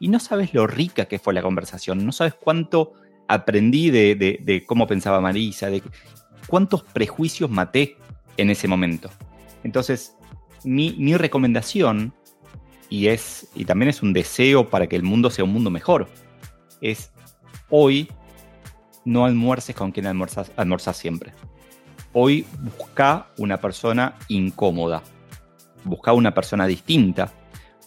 Y 0.00 0.08
no 0.08 0.18
sabes 0.18 0.54
lo 0.54 0.66
rica 0.66 1.04
que 1.04 1.20
fue 1.20 1.34
la 1.34 1.42
conversación, 1.42 2.04
no 2.04 2.10
sabes 2.10 2.34
cuánto 2.34 2.94
aprendí 3.28 3.90
de, 3.90 4.64
cómo 4.66 4.86
pensaba 4.88 5.20
Marisa, 5.20 5.70
de 5.70 5.82
cuántos 6.48 6.82
prejuicios 6.82 7.50
maté 7.50 7.96
en 8.36 8.50
ese 8.50 8.66
momento. 8.66 9.10
Entonces, 9.62 10.16
mi, 10.64 11.14
recomendación, 11.16 12.14
y, 12.88 13.08
es, 13.08 13.48
y 13.54 13.66
también 13.66 13.90
es 13.90 14.02
un 14.02 14.12
deseo 14.12 14.68
para 14.68 14.86
que 14.88 14.96
el 14.96 15.02
mundo 15.02 15.30
sea 15.30 15.44
un 15.44 15.52
mundo 15.52 15.70
mejor, 15.70 16.08
es 16.80 17.12
hoy 17.68 18.08
no 19.04 19.24
almuerces 19.24 19.76
con 19.76 19.92
quien 19.92 20.06
almuerzas, 20.06 20.96
siempre. 20.96 21.32
Hoy 22.12 22.46
busca 22.58 23.28
una 23.38 23.58
persona 23.58 24.16
incómoda, 24.28 25.02
busca 25.84 26.12
una 26.12 26.34
persona 26.34 26.66
distinta, 26.66 27.32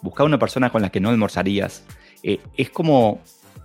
busca 0.02 0.24
una 0.24 0.40
persona 0.40 0.72
con 0.72 0.82
la 0.82 0.90
que 0.90 1.00
no 1.00 1.10
almorzarías. 1.10 1.84
Eh, 2.24 2.40
es 2.58 2.70
como, 2.70 3.22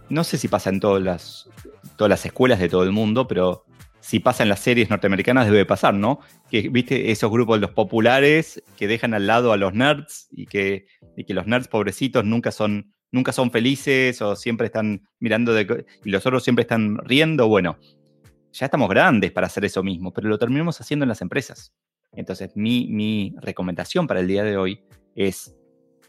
no 0.08 0.24
sé 0.24 0.36
si 0.36 0.48
pasa 0.48 0.70
en 0.70 0.80
todas 0.80 1.02
las, 1.02 1.48
todas 1.96 2.10
las 2.10 2.26
escuelas 2.26 2.58
de 2.58 2.68
todo 2.68 2.82
el 2.82 2.92
mundo, 2.92 3.26
pero 3.26 3.64
si 4.00 4.20
pasa 4.20 4.42
en 4.42 4.48
las 4.48 4.60
series 4.60 4.90
norteamericanas 4.90 5.46
debe 5.46 5.64
pasar, 5.64 5.94
¿no? 5.94 6.20
Que, 6.50 6.68
viste, 6.68 7.10
esos 7.10 7.30
grupos, 7.30 7.60
los 7.60 7.70
populares, 7.70 8.62
que 8.76 8.88
dejan 8.88 9.14
al 9.14 9.26
lado 9.26 9.52
a 9.52 9.56
los 9.56 9.74
nerds 9.74 10.28
y 10.32 10.46
que, 10.46 10.86
y 11.16 11.24
que 11.24 11.34
los 11.34 11.46
nerds 11.46 11.68
pobrecitos 11.68 12.24
nunca 12.24 12.52
son 12.52 12.92
nunca 13.10 13.32
son 13.32 13.50
felices 13.50 14.20
o 14.22 14.36
siempre 14.36 14.66
están 14.66 15.08
mirando 15.18 15.52
de, 15.54 15.86
y 16.04 16.10
los 16.10 16.26
otros 16.26 16.44
siempre 16.44 16.62
están 16.62 16.98
riendo. 16.98 17.48
Bueno, 17.48 17.78
ya 18.52 18.66
estamos 18.66 18.88
grandes 18.88 19.32
para 19.32 19.46
hacer 19.46 19.64
eso 19.64 19.82
mismo, 19.82 20.12
pero 20.12 20.28
lo 20.28 20.38
terminamos 20.38 20.80
haciendo 20.80 21.04
en 21.04 21.08
las 21.08 21.22
empresas. 21.22 21.72
Entonces, 22.12 22.50
mi, 22.54 23.34
recomendación 23.40 24.06
para 24.06 24.20
el 24.20 24.28
día 24.28 24.42
de 24.42 24.56
hoy 24.56 24.82
es 25.14 25.54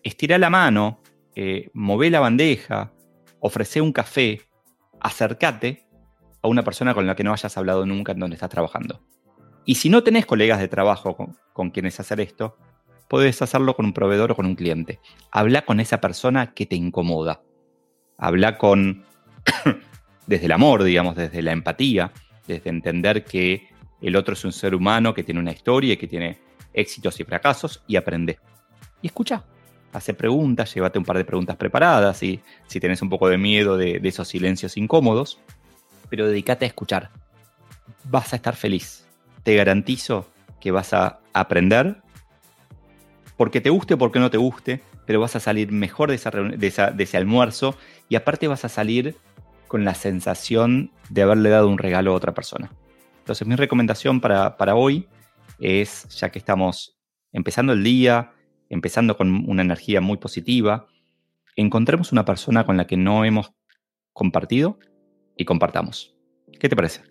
estirar 0.04 0.40
la 0.40 0.50
mano, 0.50 1.02
eh, 1.42 1.70
mover 1.72 2.12
la 2.12 2.20
bandeja, 2.20 2.92
ofrecer 3.40 3.82
un 3.82 3.94
café, 3.94 4.42
acércate 5.00 5.88
a 6.42 6.50
una 6.50 6.64
persona 6.64 6.94
con 6.94 7.08
la 7.08 7.16
que 7.16 7.24
no 7.24 7.32
hayas 7.32 7.58
hablado 7.58 7.86
nunca 7.86 8.12
en 8.12 8.20
donde 8.20 8.34
estás 8.34 8.50
trabajando. 8.50 9.02
Y 9.64 9.76
si 9.76 9.88
no 9.88 10.04
tenés 10.04 10.26
colegas 10.26 10.60
de 10.60 10.68
trabajo 10.68 11.16
con, 11.16 11.38
con 11.54 11.70
quienes 11.72 11.98
hacer 12.02 12.20
esto, 12.20 12.58
puedes 13.08 13.42
hacerlo 13.42 13.74
con 13.74 13.86
un 13.86 13.94
proveedor 13.94 14.34
o 14.34 14.36
con 14.36 14.48
un 14.48 14.56
cliente. 14.56 15.00
Habla 15.32 15.62
con 15.62 15.80
esa 15.80 16.02
persona 16.02 16.54
que 16.54 16.66
te 16.66 16.76
incomoda. 16.76 17.42
Habla 18.18 18.58
con, 18.58 19.06
desde 20.28 20.48
el 20.48 20.52
amor, 20.52 20.84
digamos, 20.84 21.16
desde 21.16 21.42
la 21.42 21.54
empatía, 21.54 22.12
desde 22.48 22.70
entender 22.70 23.24
que 23.24 23.70
el 24.02 24.18
otro 24.18 24.34
es 24.34 24.44
un 24.44 24.52
ser 24.52 24.76
humano 24.76 25.14
que 25.14 25.24
tiene 25.24 25.40
una 25.40 25.54
historia 25.54 25.94
y 25.94 25.98
que 25.98 26.08
tiene 26.08 26.38
éxitos 26.74 27.18
y 27.22 27.24
fracasos 27.24 27.82
y 27.88 27.96
aprende. 27.96 28.40
Y 29.02 29.08
escucha, 29.08 29.46
hace 29.94 30.14
preguntas, 30.14 30.74
llévate 30.74 31.00
un 31.00 31.06
par 31.06 31.18
de 31.18 31.26
preguntas 31.26 31.56
preparadas 31.56 32.22
y 32.24 32.40
si 32.68 32.80
tenés 32.80 33.02
un 33.02 33.10
poco 33.10 33.30
de 33.30 33.38
miedo 33.38 33.78
de, 33.78 34.00
de 34.00 34.10
esos 34.10 34.28
silencios 34.28 34.78
incómodos, 34.78 35.40
pero 36.10 36.28
dedícate 36.28 36.66
a 36.66 36.68
escuchar. 36.68 37.10
Vas 38.06 38.34
a 38.34 38.36
estar 38.36 38.56
feliz. 38.56 39.08
Te 39.44 39.56
garantizo 39.56 40.28
que 40.60 40.72
vas 40.72 40.94
a 40.94 41.20
aprender 41.34 42.02
porque 43.38 43.62
te 43.62 43.70
guste 43.70 43.94
o 43.94 43.98
porque 43.98 44.20
no 44.20 44.30
te 44.30 44.38
guste, 44.38 44.82
pero 45.06 45.22
vas 45.22 45.36
a 45.36 45.40
salir 45.40 45.72
mejor 45.72 46.10
de, 46.10 46.16
ese 46.18 47.18
almuerzo 47.18 47.78
y 48.10 48.16
aparte 48.16 48.48
vas 48.48 48.66
a 48.66 48.70
salir 48.70 49.16
con 49.68 49.86
la 49.86 49.94
sensación 49.94 50.92
de 51.10 51.22
haberle 51.22 51.50
dado 51.50 51.70
un 51.70 51.78
regalo 51.78 52.12
a 52.12 52.16
otra 52.16 52.34
persona. 52.34 52.72
Entonces 53.20 53.48
mi 53.48 53.56
recomendación 53.56 54.20
para 54.20 54.76
hoy 54.76 55.08
es, 55.60 56.08
ya 56.10 56.30
que 56.30 56.40
estamos 56.40 56.98
empezando 57.32 57.74
el 57.74 57.84
día, 57.84 58.32
empezando 58.70 59.18
con 59.18 59.50
una 59.50 59.62
energía 59.62 60.02
muy 60.02 60.18
positiva, 60.18 60.88
encontremos 61.56 62.12
una 62.12 62.26
persona 62.26 62.66
con 62.66 62.78
la 62.78 62.88
que 62.88 62.98
no 62.98 63.26
hemos 63.26 63.52
compartido 64.14 64.80
y 65.36 65.46
compartamos. 65.46 66.16
¿Qué 66.60 66.70
te 66.70 66.76
parece? 66.76 67.02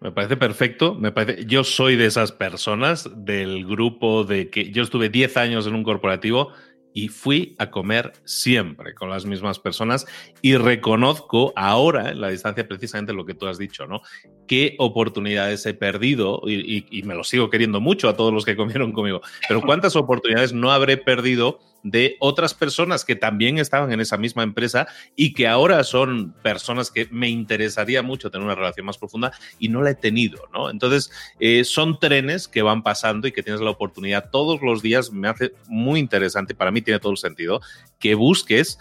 Me 0.00 0.12
parece 0.12 0.36
perfecto. 0.36 0.94
Me 0.94 1.12
parece, 1.12 1.44
yo 1.44 1.62
soy 1.62 1.96
de 1.96 2.06
esas 2.06 2.32
personas 2.32 3.08
del 3.14 3.66
grupo 3.66 4.24
de 4.24 4.48
que 4.48 4.70
yo 4.70 4.82
estuve 4.82 5.10
10 5.10 5.36
años 5.36 5.66
en 5.66 5.74
un 5.74 5.82
corporativo 5.82 6.52
y 6.92 7.08
fui 7.08 7.54
a 7.58 7.70
comer 7.70 8.12
siempre 8.24 8.94
con 8.94 9.10
las 9.10 9.24
mismas 9.24 9.58
personas 9.58 10.06
y 10.42 10.56
reconozco 10.56 11.52
ahora, 11.56 12.10
en 12.10 12.20
la 12.20 12.28
distancia, 12.28 12.66
precisamente 12.66 13.12
lo 13.12 13.24
que 13.24 13.34
tú 13.34 13.46
has 13.46 13.58
dicho, 13.58 13.86
¿no? 13.86 14.02
Qué 14.46 14.74
oportunidades 14.78 15.64
he 15.66 15.74
perdido 15.74 16.42
y, 16.46 16.86
y, 16.90 17.02
me 17.04 17.14
lo 17.14 17.24
sigo 17.24 17.50
queriendo 17.50 17.80
mucho 17.80 18.08
a 18.08 18.16
todos 18.16 18.32
los 18.32 18.44
que 18.44 18.56
comieron 18.56 18.92
conmigo, 18.92 19.20
pero 19.48 19.60
cuántas 19.62 19.96
oportunidades 19.96 20.52
no 20.52 20.72
habré 20.72 20.96
perdido 20.96 21.60
de 21.82 22.16
otras 22.20 22.54
personas 22.54 23.04
que 23.04 23.16
también 23.16 23.58
estaban 23.58 23.92
en 23.92 24.00
esa 24.00 24.16
misma 24.16 24.42
empresa 24.42 24.86
y 25.16 25.32
que 25.32 25.48
ahora 25.48 25.82
son 25.84 26.32
personas 26.42 26.90
que 26.90 27.08
me 27.10 27.28
interesaría 27.28 28.02
mucho 28.02 28.30
tener 28.30 28.44
una 28.44 28.54
relación 28.54 28.86
más 28.86 28.98
profunda 28.98 29.32
y 29.58 29.68
no 29.68 29.82
la 29.82 29.90
he 29.90 29.94
tenido, 29.94 30.48
¿no? 30.52 30.70
Entonces, 30.70 31.10
eh, 31.38 31.64
son 31.64 31.98
trenes 31.98 32.48
que 32.48 32.62
van 32.62 32.82
pasando 32.82 33.28
y 33.28 33.32
que 33.32 33.42
tienes 33.42 33.60
la 33.60 33.70
oportunidad 33.70 34.30
todos 34.30 34.60
los 34.62 34.82
días, 34.82 35.12
me 35.12 35.28
hace 35.28 35.52
muy 35.68 36.00
interesante, 36.00 36.54
para 36.54 36.70
mí 36.70 36.82
tiene 36.82 37.00
todo 37.00 37.12
el 37.12 37.18
sentido, 37.18 37.60
que 37.98 38.14
busques 38.14 38.78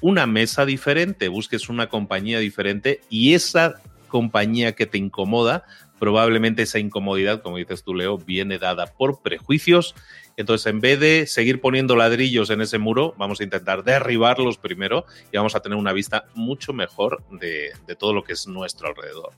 una 0.00 0.26
mesa 0.26 0.66
diferente, 0.66 1.28
busques 1.28 1.68
una 1.68 1.88
compañía 1.88 2.38
diferente 2.40 3.00
y 3.08 3.34
esa 3.34 3.80
compañía 4.08 4.72
que 4.72 4.86
te 4.86 4.98
incomoda, 4.98 5.64
probablemente 5.98 6.62
esa 6.62 6.80
incomodidad, 6.80 7.42
como 7.42 7.56
dices 7.56 7.84
tú, 7.84 7.94
Leo, 7.94 8.18
viene 8.18 8.58
dada 8.58 8.86
por 8.86 9.22
prejuicios 9.22 9.94
entonces, 10.36 10.66
en 10.66 10.80
vez 10.80 10.98
de 10.98 11.26
seguir 11.26 11.60
poniendo 11.60 11.96
ladrillos 11.96 12.50
en 12.50 12.60
ese 12.60 12.78
muro, 12.78 13.14
vamos 13.18 13.40
a 13.40 13.44
intentar 13.44 13.84
derribarlos 13.84 14.58
primero 14.58 15.04
y 15.30 15.36
vamos 15.36 15.54
a 15.54 15.60
tener 15.60 15.76
una 15.78 15.92
vista 15.92 16.24
mucho 16.34 16.72
mejor 16.72 17.22
de, 17.30 17.72
todo 17.98 18.14
lo 18.14 18.24
que 18.24 18.32
es 18.32 18.46
nuestro 18.46 18.88
alrededor. 18.88 19.32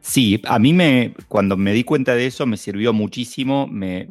Sí, 0.00 0.42
a 0.44 0.58
mí 0.58 0.74
me, 0.74 1.14
cuando 1.28 1.56
me 1.56 1.72
di 1.72 1.82
cuenta 1.82 2.14
de 2.14 2.26
eso 2.26 2.44
me 2.46 2.58
sirvió 2.58 2.92
muchísimo, 2.92 3.66
me, 3.66 4.06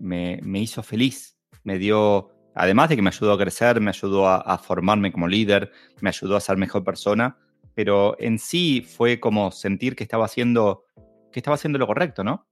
hizo 0.55 0.81
feliz, 0.81 1.37
me 1.63 1.77
dio, 1.77 2.31
además 2.55 2.89
de 2.89 2.95
que 2.95 3.03
me 3.03 3.09
ayudó 3.09 3.33
a 3.33 3.37
crecer, 3.37 3.79
me 3.79 3.89
ayudó 3.89 4.27
a, 4.27 4.57
formarme 4.57 5.11
como 5.11 5.27
líder, 5.27 5.71
me 6.01 6.09
ayudó 6.09 6.35
a 6.35 6.41
ser 6.41 6.57
mejor 6.57 6.83
persona, 6.83 7.37
pero 7.75 8.15
en 8.19 8.39
sí 8.39 8.81
fue 8.81 9.19
como 9.19 9.51
sentir 9.51 9.95
que 9.95 10.03
estaba 10.03 10.25
haciendo, 10.25 10.85
que 11.31 11.39
estaba 11.39 11.55
haciendo 11.55 11.77
lo 11.77 11.85
correcto, 11.85 12.23
¿no? 12.23 12.47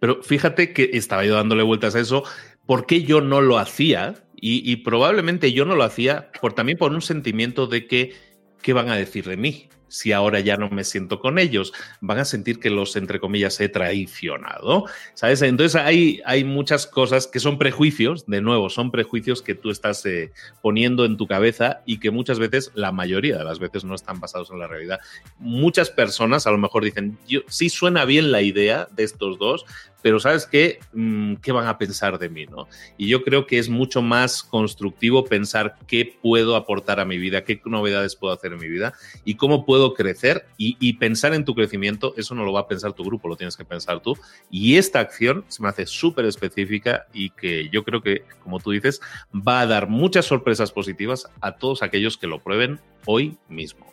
Pero 0.00 0.22
fíjate 0.22 0.72
que 0.72 0.90
estaba 0.94 1.24
yo 1.24 1.34
dándole 1.34 1.62
vueltas 1.62 1.94
a 1.94 2.00
eso, 2.00 2.24
¿por 2.66 2.86
qué 2.86 3.02
yo 3.02 3.20
no 3.20 3.40
lo 3.40 3.58
hacía? 3.58 4.14
Y, 4.40 4.76
probablemente 4.76 5.52
yo 5.52 5.64
no 5.64 5.74
lo 5.74 5.82
hacía 5.82 6.30
por, 6.40 6.52
también 6.52 6.78
por 6.78 6.92
un 6.92 7.02
sentimiento 7.02 7.66
de 7.66 7.88
que, 7.88 8.14
¿qué 8.62 8.72
van 8.72 8.88
a 8.88 8.94
decir 8.94 9.24
de 9.26 9.36
mí? 9.36 9.68
Si 9.88 10.12
ahora 10.12 10.40
ya 10.40 10.56
no 10.56 10.70
me 10.70 10.84
siento 10.84 11.20
con 11.20 11.38
ellos, 11.38 11.72
van 12.00 12.18
a 12.18 12.24
sentir 12.24 12.60
que 12.60 12.70
los, 12.70 12.96
entre 12.96 13.20
comillas, 13.20 13.60
he 13.60 13.68
traicionado, 13.68 14.84
¿sabes? 15.14 15.42
Entonces 15.42 15.80
hay, 15.80 16.20
hay 16.24 16.44
muchas 16.44 16.86
cosas 16.86 17.26
que 17.26 17.40
son 17.40 17.58
prejuicios, 17.58 18.26
de 18.26 18.40
nuevo, 18.40 18.70
son 18.70 18.90
prejuicios 18.90 19.42
que 19.42 19.54
tú 19.54 19.70
estás 19.70 20.04
eh, 20.06 20.32
poniendo 20.62 21.04
en 21.04 21.16
tu 21.16 21.26
cabeza 21.26 21.82
y 21.86 21.98
que 21.98 22.10
muchas 22.10 22.38
veces, 22.38 22.70
la 22.74 22.92
mayoría 22.92 23.38
de 23.38 23.44
las 23.44 23.58
veces, 23.58 23.84
no 23.84 23.94
están 23.94 24.20
basados 24.20 24.50
en 24.50 24.58
la 24.58 24.66
realidad. 24.66 25.00
Muchas 25.38 25.90
personas 25.90 26.46
a 26.46 26.50
lo 26.50 26.58
mejor 26.58 26.84
dicen, 26.84 27.18
yo, 27.26 27.40
sí 27.48 27.68
suena 27.68 28.04
bien 28.04 28.32
la 28.32 28.42
idea 28.42 28.88
de 28.92 29.04
estos 29.04 29.38
dos, 29.38 29.64
pero 30.02 30.20
¿sabes 30.20 30.46
qué? 30.46 30.78
Mm, 30.92 31.34
¿Qué 31.36 31.52
van 31.52 31.66
a 31.66 31.78
pensar 31.78 32.18
de 32.18 32.28
mí? 32.28 32.46
¿no? 32.46 32.68
Y 32.96 33.08
yo 33.08 33.22
creo 33.24 33.46
que 33.46 33.58
es 33.58 33.68
mucho 33.68 34.02
más 34.02 34.42
constructivo 34.42 35.24
pensar 35.24 35.76
qué 35.86 36.18
puedo 36.22 36.56
aportar 36.56 37.00
a 37.00 37.04
mi 37.04 37.18
vida, 37.18 37.44
qué 37.44 37.60
novedades 37.64 38.16
puedo 38.16 38.32
hacer 38.32 38.52
en 38.52 38.60
mi 38.60 38.68
vida 38.68 38.92
y 39.24 39.34
cómo 39.34 39.64
puedo 39.64 39.77
crecer 39.94 40.46
y, 40.56 40.76
y 40.80 40.94
pensar 40.94 41.34
en 41.34 41.44
tu 41.44 41.54
crecimiento, 41.54 42.14
eso 42.16 42.34
no 42.34 42.44
lo 42.44 42.52
va 42.52 42.60
a 42.60 42.68
pensar 42.68 42.92
tu 42.92 43.04
grupo, 43.04 43.28
lo 43.28 43.36
tienes 43.36 43.56
que 43.56 43.64
pensar 43.64 44.00
tú. 44.00 44.16
Y 44.50 44.76
esta 44.76 45.00
acción 45.00 45.44
se 45.48 45.62
me 45.62 45.68
hace 45.68 45.86
súper 45.86 46.24
específica 46.24 47.06
y 47.12 47.30
que 47.30 47.68
yo 47.70 47.84
creo 47.84 48.02
que, 48.02 48.22
como 48.42 48.60
tú 48.60 48.70
dices, 48.70 49.00
va 49.34 49.60
a 49.60 49.66
dar 49.66 49.88
muchas 49.88 50.26
sorpresas 50.26 50.72
positivas 50.72 51.26
a 51.40 51.52
todos 51.52 51.82
aquellos 51.82 52.16
que 52.16 52.26
lo 52.26 52.40
prueben 52.40 52.80
hoy 53.06 53.36
mismo. 53.48 53.86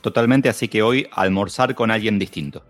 Totalmente, 0.00 0.48
así 0.48 0.68
que 0.68 0.82
hoy 0.82 1.06
almorzar 1.12 1.74
con 1.74 1.90
alguien 1.90 2.18
distinto 2.18 2.64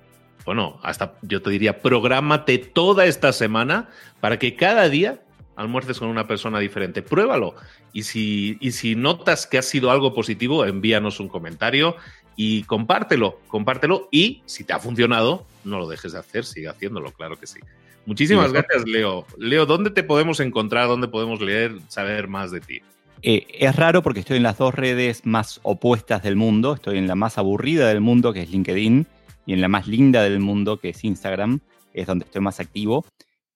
bueno, 0.45 0.81
hasta 0.83 1.15
yo 1.23 1.43
te 1.43 1.51
diría, 1.51 1.81
prográmate 1.81 2.59
toda 2.59 3.05
esta 3.05 3.33
semana 3.33 3.89
para 4.21 4.39
que 4.39 4.57
cada 4.57 4.89
día 4.89 5.21
almuerces 5.57 5.99
con 5.99 6.09
una 6.09 6.27
persona 6.27 6.59
diferente. 6.59 7.03
Pruébalo. 7.03 7.55
Y 7.93 8.05
si, 8.05 8.57
y 8.61 8.73
si 8.73 8.95
notas 8.95 9.47
que 9.47 9.59
ha 9.59 9.63
sido 9.63 9.91
algo 9.91 10.15
positivo, 10.15 10.65
envíanos 10.65 11.21
un 11.21 11.29
comentario 11.29 11.97
y 12.43 12.63
compártelo, 12.63 13.39
compártelo. 13.49 14.09
Y 14.11 14.41
si 14.47 14.65
te 14.65 14.73
ha 14.73 14.79
funcionado, 14.79 15.45
no 15.63 15.79
lo 15.79 15.87
dejes 15.87 16.13
de 16.13 16.21
hacer, 16.21 16.47
sigue 16.47 16.69
haciéndolo, 16.69 17.13
claro 17.13 17.39
que 17.39 17.47
sí. 17.47 17.61
Muchísimas 18.07 18.51
gracias, 18.51 18.87
Leo. 18.87 19.27
Leo, 19.37 19.67
¿dónde 19.67 19.91
te 19.91 20.03
podemos 20.03 20.41
encontrar? 20.41 20.89
¿Dónde 20.89 21.07
podemos 21.07 21.43
leer, 21.43 21.77
saber 21.89 22.29
más 22.29 22.51
de 22.51 22.61
ti? 22.63 22.81
Eh, 23.21 23.47
es 23.53 23.77
raro 23.77 24.03
porque 24.03 24.21
estoy 24.21 24.39
en 24.39 24.43
las 24.43 24.57
dos 24.57 24.75
redes 24.75 25.27
más 25.27 25.61
opuestas 25.65 26.23
del 26.23 26.37
mundo. 26.37 26.73
Estoy 26.73 26.97
en 26.97 27.09
la 27.09 27.15
más 27.15 27.37
aburrida 27.37 27.89
del 27.89 28.01
mundo, 28.01 28.33
que 28.33 28.41
es 28.41 28.51
LinkedIn 28.51 29.07
y 29.45 29.53
en 29.53 29.61
la 29.61 29.69
más 29.69 29.87
linda 29.87 30.23
del 30.23 30.41
mundo, 30.41 30.79
que 30.79 30.89
es 30.89 31.05
Instagram, 31.05 31.61
es 31.93 32.07
donde 32.07 32.25
estoy 32.25 32.41
más 32.41 32.59
activo. 32.59 33.05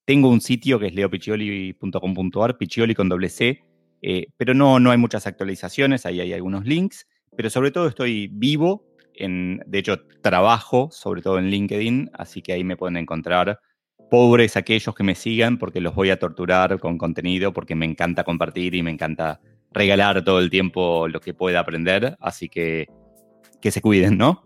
Tengo 0.04 0.28
un 0.28 0.42
sitio 0.42 0.78
que 0.78 0.88
es 0.88 0.94
leopiccioli.com.ar, 0.94 2.58
Piccioli 2.58 2.94
con 2.94 3.08
doble 3.08 3.30
C, 3.30 3.64
eh, 4.02 4.26
pero 4.36 4.52
no, 4.52 4.78
no 4.78 4.90
hay 4.90 4.98
muchas 4.98 5.26
actualizaciones, 5.26 6.04
ahí 6.04 6.20
hay 6.20 6.34
algunos 6.34 6.66
links, 6.66 7.06
pero 7.36 7.50
sobre 7.50 7.70
todo 7.70 7.88
estoy 7.88 8.28
vivo, 8.32 8.84
en, 9.14 9.62
de 9.66 9.78
hecho 9.78 10.00
trabajo 10.22 10.88
sobre 10.90 11.22
todo 11.22 11.38
en 11.38 11.50
LinkedIn, 11.50 12.10
así 12.14 12.42
que 12.42 12.52
ahí 12.52 12.64
me 12.64 12.76
pueden 12.76 12.96
encontrar. 12.96 13.60
Pobres 14.10 14.56
aquellos 14.56 14.94
que 14.94 15.02
me 15.02 15.14
sigan 15.14 15.58
porque 15.58 15.80
los 15.80 15.94
voy 15.94 16.10
a 16.10 16.18
torturar 16.18 16.78
con 16.78 16.98
contenido, 16.98 17.52
porque 17.52 17.74
me 17.74 17.86
encanta 17.86 18.24
compartir 18.24 18.74
y 18.74 18.82
me 18.82 18.90
encanta 18.90 19.40
regalar 19.72 20.24
todo 20.24 20.38
el 20.38 20.50
tiempo 20.50 21.08
lo 21.08 21.20
que 21.20 21.34
pueda 21.34 21.60
aprender, 21.60 22.16
así 22.20 22.48
que 22.48 22.86
que 23.64 23.70
se 23.70 23.80
cuiden, 23.80 24.18
¿no? 24.18 24.44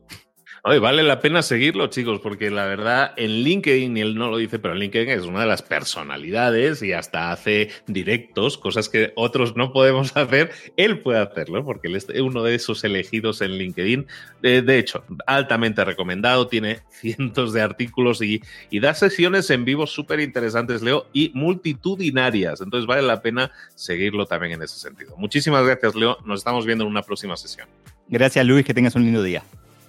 Vale 0.78 1.02
la 1.02 1.20
pena 1.20 1.40
seguirlo, 1.40 1.86
chicos, 1.86 2.20
porque 2.20 2.50
la 2.50 2.66
verdad 2.66 3.14
en 3.16 3.42
LinkedIn, 3.42 3.96
y 3.96 4.00
él 4.02 4.14
no 4.16 4.28
lo 4.28 4.36
dice, 4.36 4.58
pero 4.58 4.74
en 4.74 4.80
LinkedIn 4.80 5.08
es 5.08 5.24
una 5.24 5.40
de 5.40 5.46
las 5.46 5.62
personalidades 5.62 6.82
y 6.82 6.92
hasta 6.92 7.32
hace 7.32 7.70
directos, 7.86 8.58
cosas 8.58 8.90
que 8.90 9.12
otros 9.16 9.56
no 9.56 9.72
podemos 9.72 10.14
hacer. 10.16 10.50
Él 10.76 11.00
puede 11.00 11.20
hacerlo 11.20 11.64
porque 11.64 11.88
él 11.88 11.96
es 11.96 12.06
uno 12.20 12.42
de 12.42 12.54
esos 12.54 12.84
elegidos 12.84 13.40
en 13.40 13.52
LinkedIn. 13.52 14.06
De, 14.42 14.78
hecho, 14.78 15.04
altamente 15.26 15.82
recomendado, 15.86 16.48
tiene 16.48 16.80
cientos 16.90 17.54
de 17.54 17.62
artículos 17.62 18.20
y, 18.20 18.42
y 18.68 18.80
da 18.80 18.92
sesiones 18.92 19.48
en 19.48 19.64
vivo 19.64 19.86
súper 19.86 20.20
interesantes, 20.20 20.82
Leo, 20.82 21.06
y 21.14 21.30
multitudinarias. 21.32 22.60
Entonces 22.60 22.86
vale 22.86 23.02
la 23.02 23.22
pena 23.22 23.52
seguirlo 23.74 24.26
también 24.26 24.52
en 24.52 24.62
ese 24.64 24.78
sentido. 24.78 25.16
Muchísimas 25.16 25.64
gracias, 25.64 25.94
Leo. 25.94 26.18
Nos 26.26 26.40
estamos 26.40 26.66
viendo 26.66 26.84
en 26.84 26.90
una 26.90 27.02
próxima 27.02 27.36
sesión. 27.38 27.68
Gracias, 28.08 28.44
Luis. 28.44 28.66
Que 28.66 28.74
tengas 28.74 28.94
un 28.94 29.04
lindo 29.04 29.22
día. 29.22 29.42